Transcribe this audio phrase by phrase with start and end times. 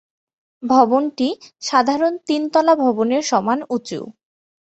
[0.63, 1.27] ভবনটি
[1.61, 3.99] সাধারণ তিন তলা ভবনের সমান উঁচু।